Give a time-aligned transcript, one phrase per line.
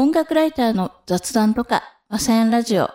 [0.00, 2.82] 音楽ライターの雑談とか、ませんラジオ。
[2.82, 2.92] は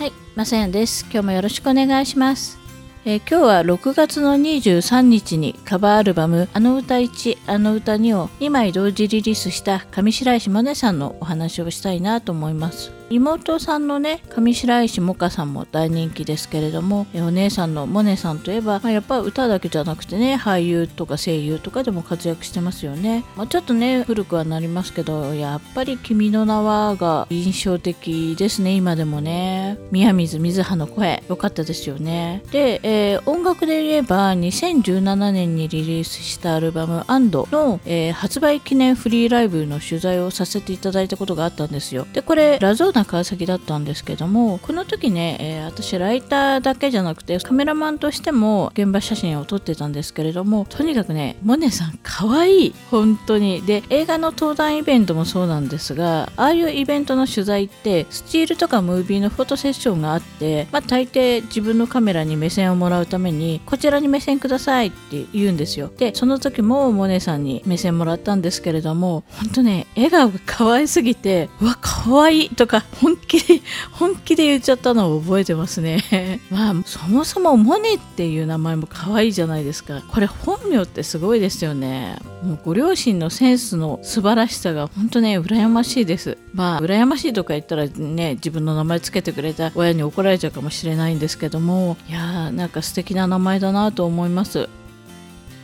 [0.00, 1.04] い、ませんです。
[1.12, 2.58] 今日もよろしくお願いします。
[3.04, 12.99] えー、今日は6月の23日にカバーアルバム「あの歌1あの歌2」を2枚同時リリースした上白石萌音さんのお話をしたいなと思います。
[13.10, 29.78] 妹さんのね上白石萌歌さんも大人気ですけれどもお姉さんのモネさんといえば、まあ、やっぱ歌だけじゃなくてね俳優とか声優とかでも活躍してますよね、まあ、ちょっとね古くはなりますけどやっぱり「君の名は」が印象的ですね今でもね。
[29.90, 32.42] 宮水水葉の声良かったですよね。
[32.52, 42.06] で、えー、音楽で言えば2017年にリリースしたアルバム「アンドの、えー、発売記念フリーライブの取材をさせていただいたことがあったんですよ。
[42.12, 53.62] でこれラゾーナな川崎だったんですけどもこの時ね、えー、私ライターだけじゃなくてカメラマンとしても現場写真を撮ってたんですけれどもとにかくねモネさん可愛い本当に。
[53.62, 65.90] で映画の登壇イベントもそうなんですがああいうイベントの取材ってスチールとかムービーのフォトセッションがあって、まあ、大抵自分のカメラに目線をもらうためにこちらに目線くださいって言うんですよ。
[65.96, 73.60] でその時もモネさんに目線もらったんですけれども本当ね笑顔が可愛すぎてうわ可愛いとか本気で、
[73.92, 76.40] 本気で言っちゃったのを覚えてますね。
[76.50, 80.02] まあ、そもそもモネっていう名前も可愛いじゃないですか。
[80.08, 82.18] これ本名ってすごいですよね。
[82.42, 86.38] もうご両親のセンスの素晴らしさが本当ね、羨ましいです。
[86.54, 94.68] まあ、羨ましいとか言ったらね、自分の名前つけてくれた親に怒られちゃうかもしれないんですけども、いやー、なんか素敵な名前だなと思います。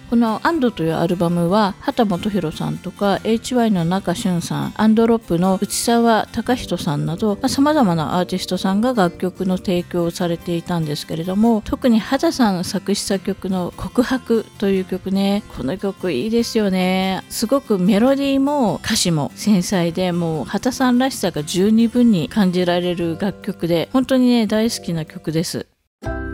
[0.09, 17.25] この「アンドというアルバムは畑基博さんとか HY の中俊さんアンドロップの内沢隆人さんなどさまざ、まなアーティストさんが楽曲の提供をされていたんですけれども特に畑さん作詞作曲の「告白」という曲ねこの曲いいですよね。
[17.29, 25.67] すごくメロディーも歌詞も繊細でもう畑さんらしさが十二分に感じられる楽曲で本当にね大好きな曲です。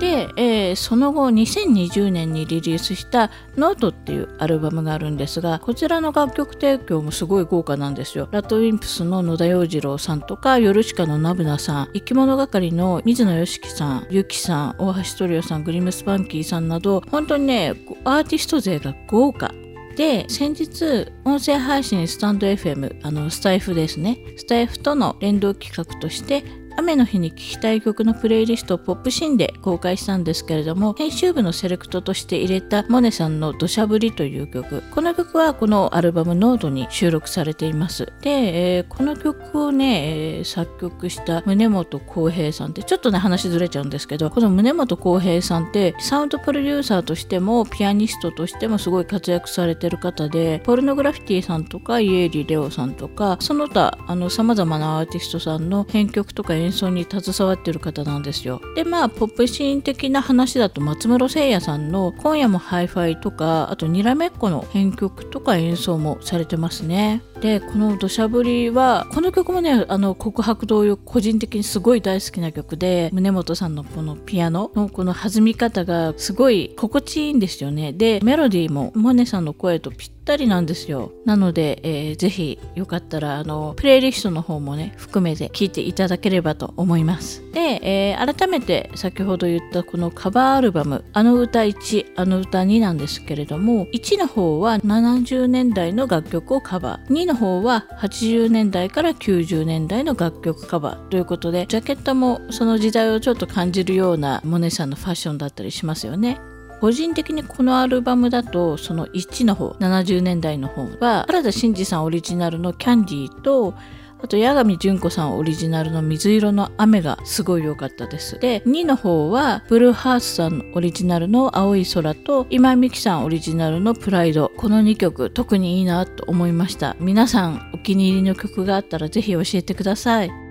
[0.02, 8.26] で、えー、その後2020年にリリースした「ノートっていうアルバムがあるんですがこちらの楽曲提供もすごい豪華なんですよ。
[8.32, 19.54] RADWIMPS の野田洋次郎さんとかヨルシカの n-bunaさんいきものがかりの水野良樹さん YUKIさん大橋トリオさん GLIM SPANKY さんなど本当にねアーティスト勢が豪華。
[19.96, 24.18] で先日音声配信スタンド FM あのスタイフですね。
[24.36, 26.42] スタイフとの連動企画として
[26.76, 34.82] 雨の日に聴きたい曲のプレイリストをポップシーンで公開したんですけれども編集部のセレクトとして入れたモネさんの土砂降りという曲。
[34.90, 38.12] この曲はこのアルバムノートに収録されています。
[38.22, 38.30] で、
[38.76, 58.60] えー、この曲をね、えー、作曲した宗本浩平さんってちょっとね話ずれちゃうんですけどこの宗本浩平さんってサウンドプロデューサーとしてもピアニストとしてもすごい活躍されてる方でポルノグラフィティさんとかイエーリレオさんとかその他あの様々なアーティストさんの編曲とか演奏に携わってる方なんですよ。
[58.74, 67.22] でまあポップシーン的な話だと松室政哉さんの「今夜もハイファイ」とかあとにらめっこの編曲とか演奏もされてますね。
[67.42, 77.92] でこの「土砂降りは」この曲もねあの告白同様個人的にすごい大好きな曲で宗本さんのこのピアノのこの弾み方がすごい心地いいんですよね。
[77.92, 81.10] でメロディーも萌音さんの声とぴったりなんですよ。
[81.24, 87.42] なので、えー、ぜひよかったらあのプレイリストの方もね含めて聴いていただければと思います。
[87.52, 106.40] で、えー、改めて先ほど言ったこのカバーアルバム「あの歌1あの歌2」なんですけれども1の方は70年代の楽曲をカバー2のの方は80年代から90年代の楽曲カバーということでジャケットもその時代をちょっと感じるようなモネさんのファッションだったりしますよね。
[106.80, 113.74] 個人的にこのアルバムだとその1の方70年代の方は原田真二さんオリジナルの「キャンディーと
[114.22, 118.38] あと、八神純子さんオリジナルの水色の雨がすごい良かったです。
[118.38, 124.52] で、2の方は、ブルーハースさんオリジナルの青い空と、今井美樹さんオリジナルのプライド。
[124.56, 126.96] この2曲、特にいいなと思いました。
[127.00, 130.41] 皆さん、お気に入りの曲があったらぜひ教えてください。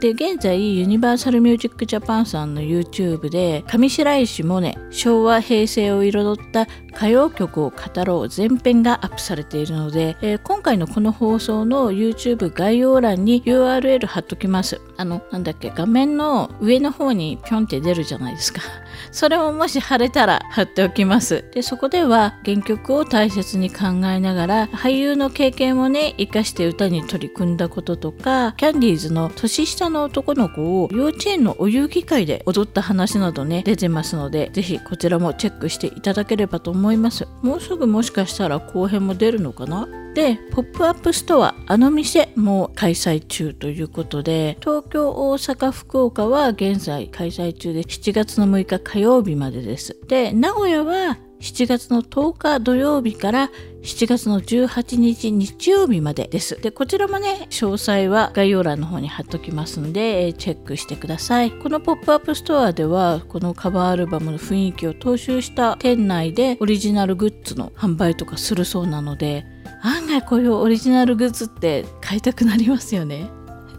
[0.00, 14.80] で現在ユニバーサル・ミュージック・ジャパンさんの YouTube で上白石萌音昭和平成を彩った歌謡曲を語ろう全編がアップされているので、えー、今回のこの放送の YouTube 概要欄に URL 貼っときます。
[14.96, 18.62] あのなんだっけ画面の上の方にピョンって出るじゃないですか。
[19.14, 21.44] それももし貼れたら貼っておきます。
[21.52, 37.28] でそこでは原曲を大切に考えながら俳優の経験をね生かして歌に取り組んだこととかキャンディーズの年下の男の子を幼稚園のお遊戯会で踊った話などね出てますので是非こちらもチェックしていただければと思います。
[37.40, 39.86] もうすぐもしかしたら後編も出るのかな？
[40.14, 53.50] でポップアップストアあの店も開催中ということで東京大阪福岡は現在開催中で7月の6日火曜日までですで名古屋は7月の10日土曜日から
[53.82, 56.58] 7月の18日日曜日までです。
[56.58, 61.50] で、こちらもね、詳細は概要欄の方に貼っときますんで、チェックしてください。
[61.50, 69.44] このポップアップストアでは、このカバーアルバムの雰囲気を踏襲した店内でオリジナルグッズの販売とかするそうなので、
[69.84, 73.28] 案外こういうオリジナルグッズって買いたくなりますよね。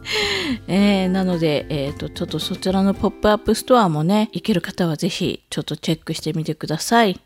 [0.67, 7.19] えー、なので、えーと、ちょっとそちらのポップアップストアもね、行ける方はぜひちょっとチェックしてみてください。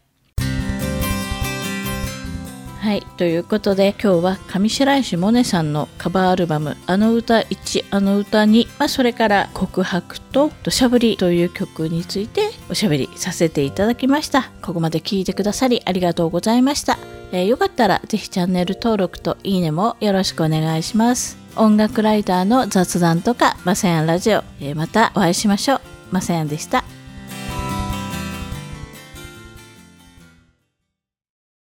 [2.79, 3.01] はい。
[3.17, 14.49] ということで、今日は上白石萌音さんのカバーアルバム、あの歌1、あの歌2、まあ、それから告白と土砂降りという曲についておしゃべりさせていただきました。
[14.61, 17.19] ここまで聞いてくださりありがとうございました。
[17.31, 21.37] えー、よかったらぜひチャンネル登録といいねもよろしくお願いします。
[21.55, 25.81] 音楽ライターの雑談とかマサヤンラジオ、えー、またお会いしましょう。
[26.11, 26.83] マサヤンでした。